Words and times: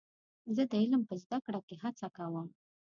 زه 0.55 0.63
د 0.71 0.73
علم 0.81 1.01
په 1.09 1.15
زده 1.23 1.37
کړه 1.45 1.59
کې 1.67 1.75
هڅه 1.83 2.07
کوم. 2.17 2.47